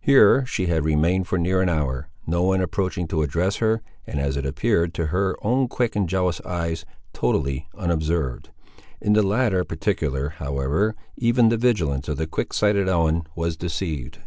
[0.00, 4.20] Here she had remained for near an hour, no one approaching to address her, and
[4.20, 8.50] as it appeared to her own quick and jealous eyes, totally unobserved.
[9.00, 14.18] In the latter particular, however, even the vigilance of the quick sighted Ellen was deceived.